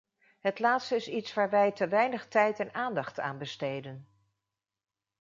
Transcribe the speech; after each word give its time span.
Het 0.39 0.59
laatste 0.59 0.95
is 0.95 1.07
iets 1.07 1.33
waar 1.33 1.49
wij 1.49 1.71
te 1.71 1.87
weinig 1.87 2.27
tijd 2.27 2.59
en 2.59 2.73
aandacht 2.73 3.19
aan 3.19 3.37
besteden. 3.37 4.07